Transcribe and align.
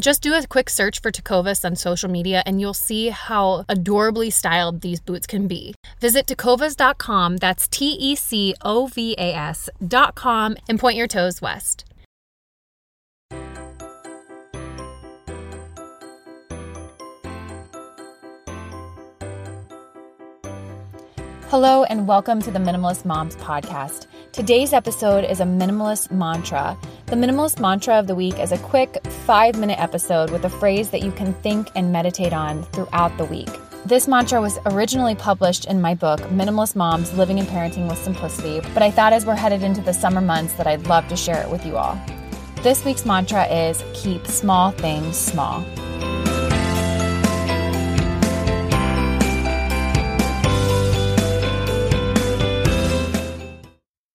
Just 0.00 0.22
do 0.22 0.32
a 0.34 0.46
quick 0.46 0.70
search 0.70 1.00
for 1.00 1.10
Tecovas 1.10 1.64
on 1.64 1.74
social 1.74 2.08
media 2.08 2.44
and 2.46 2.60
you'll 2.60 2.72
see 2.72 3.08
how 3.08 3.64
adorably 3.68 4.30
styled 4.30 4.80
these 4.80 5.00
boots 5.00 5.26
can 5.26 5.48
be. 5.48 5.74
Visit 6.00 6.26
tecovas.com, 6.26 7.38
that's 7.38 7.66
T 7.66 7.96
E 7.98 8.14
C 8.14 8.54
O 8.62 8.86
V 8.86 9.16
A 9.18 9.34
S.com, 9.34 10.56
and 10.68 10.78
point 10.78 10.96
your 10.96 11.08
toes 11.08 11.42
west. 11.42 11.84
Hello, 21.50 21.82
and 21.84 22.06
welcome 22.06 22.42
to 22.42 22.50
the 22.50 22.58
Minimalist 22.58 23.04
Moms 23.06 23.34
Podcast. 23.36 24.06
Today's 24.32 24.74
episode 24.74 25.24
is 25.24 25.40
a 25.40 25.44
minimalist 25.44 26.12
mantra. 26.12 26.76
The 27.06 27.16
minimalist 27.16 27.58
mantra 27.58 27.98
of 27.98 28.06
the 28.06 28.14
week 28.14 28.38
is 28.38 28.52
a 28.52 28.58
quick 28.58 29.02
five 29.28 29.58
minute 29.58 29.78
episode 29.78 30.30
with 30.30 30.46
a 30.46 30.48
phrase 30.48 30.88
that 30.88 31.02
you 31.02 31.12
can 31.12 31.34
think 31.42 31.68
and 31.74 31.92
meditate 31.92 32.32
on 32.32 32.62
throughout 32.72 33.14
the 33.18 33.26
week. 33.26 33.50
This 33.84 34.08
mantra 34.08 34.40
was 34.40 34.58
originally 34.64 35.14
published 35.14 35.66
in 35.66 35.82
my 35.82 35.94
book, 35.94 36.18
Minimalist 36.30 36.74
Moms 36.74 37.12
Living 37.12 37.38
and 37.38 37.46
Parenting 37.46 37.90
with 37.90 37.98
Simplicity, 37.98 38.60
but 38.72 38.82
I 38.82 38.90
thought 38.90 39.12
as 39.12 39.26
we're 39.26 39.34
headed 39.34 39.62
into 39.62 39.82
the 39.82 39.92
summer 39.92 40.22
months 40.22 40.54
that 40.54 40.66
I'd 40.66 40.86
love 40.86 41.08
to 41.08 41.14
share 41.14 41.42
it 41.42 41.50
with 41.50 41.66
you 41.66 41.76
all. 41.76 42.00
This 42.62 42.86
week's 42.86 43.04
mantra 43.04 43.44
is 43.48 43.84
keep 43.92 44.26
small 44.26 44.70
things 44.70 45.18
small. 45.18 45.60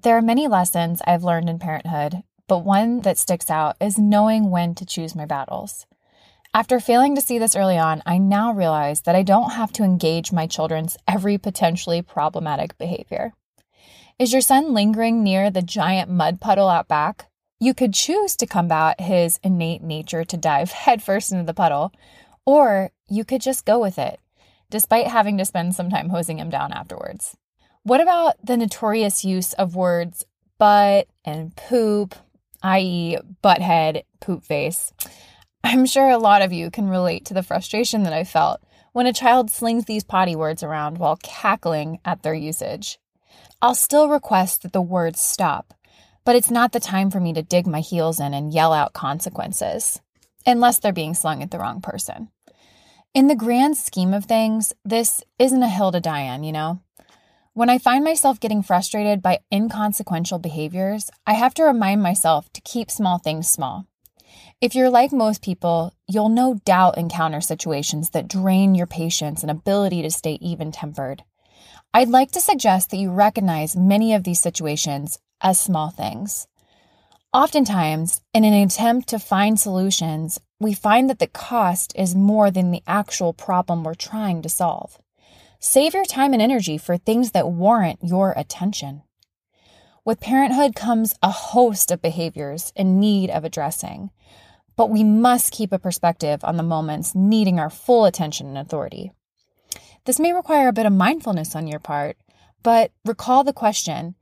There 0.00 0.16
are 0.16 0.22
many 0.22 0.48
lessons 0.48 1.02
I've 1.06 1.24
learned 1.24 1.50
in 1.50 1.58
parenthood, 1.58 2.22
but 2.46 2.58
one 2.58 3.00
that 3.00 3.18
sticks 3.18 3.50
out 3.50 3.76
is 3.80 3.98
knowing 3.98 4.50
when 4.50 4.74
to 4.74 4.86
choose 4.86 5.14
my 5.14 5.26
battles. 5.26 5.86
After 6.52 6.78
failing 6.78 7.16
to 7.16 7.20
see 7.20 7.38
this 7.38 7.56
early 7.56 7.78
on, 7.78 8.02
I 8.06 8.18
now 8.18 8.52
realize 8.52 9.00
that 9.02 9.16
I 9.16 9.22
don't 9.22 9.50
have 9.50 9.72
to 9.72 9.82
engage 9.82 10.30
my 10.30 10.46
children's 10.46 10.96
every 11.08 11.36
potentially 11.36 12.00
problematic 12.00 12.78
behavior. 12.78 13.32
Is 14.20 14.32
your 14.32 14.42
son 14.42 14.72
lingering 14.72 15.24
near 15.24 15.50
the 15.50 15.62
giant 15.62 16.08
mud 16.08 16.40
puddle 16.40 16.68
out 16.68 16.86
back? 16.86 17.26
You 17.58 17.74
could 17.74 17.92
choose 17.92 18.36
to 18.36 18.46
combat 18.46 19.00
his 19.00 19.40
innate 19.42 19.82
nature 19.82 20.24
to 20.24 20.36
dive 20.36 20.70
headfirst 20.86 21.32
into 21.32 21.44
the 21.44 21.54
puddle, 21.54 21.92
or 22.46 22.90
you 23.08 23.24
could 23.24 23.40
just 23.40 23.64
go 23.64 23.80
with 23.80 23.98
it, 23.98 24.20
despite 24.70 25.08
having 25.08 25.36
to 25.38 25.44
spend 25.44 25.74
some 25.74 25.90
time 25.90 26.10
hosing 26.10 26.38
him 26.38 26.50
down 26.50 26.72
afterwards. 26.72 27.36
What 27.82 28.00
about 28.00 28.36
the 28.44 28.56
notorious 28.56 29.24
use 29.24 29.54
of 29.54 29.74
words 29.74 30.24
butt 30.56 31.08
and 31.24 31.56
poop, 31.56 32.14
i.e., 32.64 33.18
butthead, 33.44 34.02
poop 34.20 34.42
face? 34.42 34.92
I'm 35.62 35.86
sure 35.86 36.10
a 36.10 36.18
lot 36.18 36.42
of 36.42 36.52
you 36.52 36.70
can 36.70 36.88
relate 36.88 37.26
to 37.26 37.34
the 37.34 37.42
frustration 37.42 38.02
that 38.02 38.12
I 38.12 38.24
felt 38.24 38.60
when 38.92 39.06
a 39.06 39.12
child 39.12 39.50
slings 39.50 39.84
these 39.84 40.02
potty 40.02 40.34
words 40.34 40.62
around 40.62 40.98
while 40.98 41.18
cackling 41.22 42.00
at 42.04 42.22
their 42.22 42.34
usage. 42.34 42.98
I'll 43.60 43.74
still 43.74 44.08
request 44.08 44.62
that 44.62 44.72
the 44.72 44.82
words 44.82 45.20
stop, 45.20 45.74
but 46.24 46.36
it's 46.36 46.50
not 46.50 46.72
the 46.72 46.80
time 46.80 47.10
for 47.10 47.20
me 47.20 47.32
to 47.34 47.42
dig 47.42 47.66
my 47.66 47.80
heels 47.80 48.18
in 48.18 48.34
and 48.34 48.52
yell 48.52 48.72
out 48.72 48.92
consequences, 48.92 50.00
unless 50.46 50.78
they're 50.78 50.92
being 50.92 51.14
slung 51.14 51.42
at 51.42 51.50
the 51.50 51.58
wrong 51.58 51.80
person. 51.80 52.28
In 53.14 53.26
the 53.26 53.36
grand 53.36 53.76
scheme 53.76 54.14
of 54.14 54.24
things, 54.24 54.72
this 54.84 55.22
isn't 55.38 55.62
a 55.62 55.68
hill 55.68 55.92
to 55.92 56.00
die 56.00 56.28
on, 56.28 56.44
you 56.44 56.52
know? 56.52 56.80
When 57.56 57.70
I 57.70 57.78
find 57.78 58.02
myself 58.02 58.40
getting 58.40 58.64
frustrated 58.64 59.22
by 59.22 59.38
inconsequential 59.52 60.40
behaviors, 60.40 61.08
I 61.24 61.34
have 61.34 61.54
to 61.54 61.62
remind 61.62 62.02
myself 62.02 62.52
to 62.52 62.60
keep 62.60 62.90
small 62.90 63.18
things 63.18 63.48
small. 63.48 63.86
If 64.60 64.74
you're 64.74 64.90
like 64.90 65.12
most 65.12 65.40
people, 65.40 65.92
you'll 66.08 66.30
no 66.30 66.54
doubt 66.64 66.98
encounter 66.98 67.40
situations 67.40 68.10
that 68.10 68.26
drain 68.26 68.74
your 68.74 68.88
patience 68.88 69.42
and 69.42 69.52
ability 69.52 70.02
to 70.02 70.10
stay 70.10 70.32
even 70.40 70.72
tempered. 70.72 71.22
I'd 71.92 72.08
like 72.08 72.32
to 72.32 72.40
suggest 72.40 72.90
that 72.90 72.96
you 72.96 73.12
recognize 73.12 73.76
many 73.76 74.14
of 74.14 74.24
these 74.24 74.40
situations 74.40 75.20
as 75.40 75.60
small 75.60 75.90
things. 75.90 76.48
Oftentimes, 77.32 78.20
in 78.32 78.42
an 78.42 78.52
attempt 78.52 79.10
to 79.10 79.20
find 79.20 79.60
solutions, 79.60 80.40
we 80.58 80.74
find 80.74 81.08
that 81.08 81.20
the 81.20 81.28
cost 81.28 81.92
is 81.94 82.16
more 82.16 82.50
than 82.50 82.72
the 82.72 82.82
actual 82.88 83.32
problem 83.32 83.84
we're 83.84 83.94
trying 83.94 84.42
to 84.42 84.48
solve. 84.48 84.98
Save 85.66 85.94
your 85.94 86.04
time 86.04 86.34
and 86.34 86.42
energy 86.42 86.76
for 86.76 86.98
things 86.98 87.30
that 87.30 87.48
warrant 87.48 88.00
your 88.02 88.34
attention. 88.36 89.02
With 90.04 90.20
parenthood 90.20 90.76
comes 90.76 91.14
a 91.22 91.30
host 91.30 91.90
of 91.90 92.02
behaviors 92.02 92.70
in 92.76 93.00
need 93.00 93.30
of 93.30 93.46
addressing, 93.46 94.10
but 94.76 94.90
we 94.90 95.02
must 95.02 95.54
keep 95.54 95.72
a 95.72 95.78
perspective 95.78 96.44
on 96.44 96.58
the 96.58 96.62
moments 96.62 97.14
needing 97.14 97.58
our 97.58 97.70
full 97.70 98.04
attention 98.04 98.46
and 98.46 98.58
authority. 98.58 99.10
This 100.04 100.20
may 100.20 100.34
require 100.34 100.68
a 100.68 100.72
bit 100.74 100.84
of 100.84 100.92
mindfulness 100.92 101.56
on 101.56 101.66
your 101.66 101.80
part, 101.80 102.18
but 102.62 102.92
recall 103.06 103.42
the 103.42 103.54
question 103.54 104.16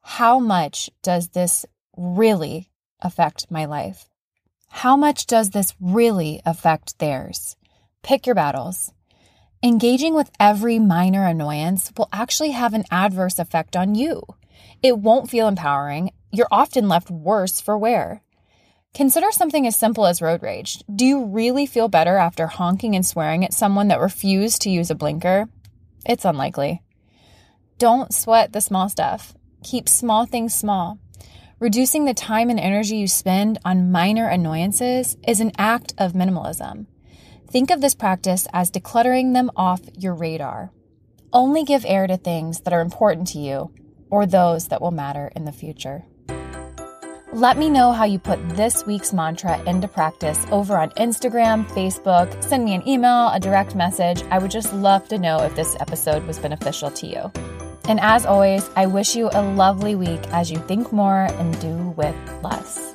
how 0.00 0.40
much 0.40 0.90
does 1.00 1.28
this 1.28 1.64
really 1.96 2.70
affect 3.00 3.52
my 3.52 3.66
life? 3.66 4.08
How 4.68 4.96
much 4.96 5.26
does 5.26 5.50
this 5.50 5.76
really 5.80 6.42
affect 6.44 6.98
theirs? 6.98 7.54
Pick 8.02 8.26
your 8.26 8.34
battles. 8.34 8.92
Engaging 9.64 10.14
with 10.14 10.28
every 10.40 10.80
minor 10.80 11.24
annoyance 11.24 11.92
will 11.96 12.08
actually 12.12 12.50
have 12.50 12.74
an 12.74 12.82
adverse 12.90 13.38
effect 13.38 13.76
on 13.76 13.94
you. 13.94 14.20
It 14.82 14.98
won't 14.98 15.30
feel 15.30 15.46
empowering. 15.46 16.10
You're 16.32 16.48
often 16.50 16.88
left 16.88 17.12
worse 17.12 17.60
for 17.60 17.78
wear. 17.78 18.22
Consider 18.92 19.30
something 19.30 19.64
as 19.64 19.76
simple 19.76 20.04
as 20.04 20.20
road 20.20 20.42
rage. 20.42 20.82
Do 20.92 21.06
you 21.06 21.26
really 21.26 21.64
feel 21.66 21.86
better 21.86 22.16
after 22.16 22.48
honking 22.48 22.96
and 22.96 23.06
swearing 23.06 23.44
at 23.44 23.54
someone 23.54 23.86
that 23.86 24.00
refused 24.00 24.62
to 24.62 24.70
use 24.70 24.90
a 24.90 24.96
blinker? 24.96 25.48
It's 26.04 26.24
unlikely. 26.24 26.82
Don't 27.78 28.12
sweat 28.12 28.52
the 28.52 28.60
small 28.60 28.88
stuff. 28.88 29.32
Keep 29.62 29.88
small 29.88 30.26
things 30.26 30.52
small. 30.52 30.98
Reducing 31.60 32.04
the 32.04 32.14
time 32.14 32.50
and 32.50 32.58
energy 32.58 32.96
you 32.96 33.06
spend 33.06 33.60
on 33.64 33.92
minor 33.92 34.26
annoyances 34.26 35.16
is 35.28 35.38
an 35.38 35.52
act 35.56 35.94
of 35.98 36.14
minimalism. 36.14 36.86
Think 37.52 37.70
of 37.70 37.82
this 37.82 37.94
practice 37.94 38.46
as 38.54 38.70
decluttering 38.70 39.34
them 39.34 39.50
off 39.56 39.82
your 39.94 40.14
radar. 40.14 40.72
Only 41.34 41.64
give 41.64 41.84
air 41.86 42.06
to 42.06 42.16
things 42.16 42.62
that 42.62 42.72
are 42.72 42.80
important 42.80 43.28
to 43.28 43.38
you 43.38 43.70
or 44.08 44.24
those 44.24 44.68
that 44.68 44.80
will 44.80 44.90
matter 44.90 45.30
in 45.36 45.44
the 45.44 45.52
future. 45.52 46.06
Let 47.34 47.58
me 47.58 47.68
know 47.68 47.92
how 47.92 48.06
you 48.06 48.18
put 48.18 48.40
this 48.56 48.86
week's 48.86 49.12
mantra 49.12 49.62
into 49.64 49.86
practice 49.86 50.46
over 50.50 50.78
on 50.78 50.92
Instagram, 50.92 51.66
Facebook. 51.66 52.42
Send 52.42 52.64
me 52.64 52.74
an 52.74 52.88
email, 52.88 53.28
a 53.28 53.38
direct 53.38 53.74
message. 53.74 54.22
I 54.30 54.38
would 54.38 54.50
just 54.50 54.72
love 54.72 55.06
to 55.08 55.18
know 55.18 55.36
if 55.42 55.54
this 55.54 55.76
episode 55.78 56.26
was 56.26 56.38
beneficial 56.38 56.90
to 56.90 57.06
you. 57.06 57.30
And 57.86 58.00
as 58.00 58.24
always, 58.24 58.70
I 58.76 58.86
wish 58.86 59.14
you 59.14 59.28
a 59.30 59.42
lovely 59.42 59.94
week 59.94 60.26
as 60.28 60.50
you 60.50 60.56
think 60.56 60.90
more 60.90 61.24
and 61.24 61.60
do 61.60 61.90
with 61.98 62.16
less. 62.42 62.94